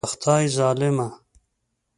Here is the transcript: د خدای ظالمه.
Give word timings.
د 0.03 0.03
خدای 0.13 0.45
ظالمه. 0.57 1.07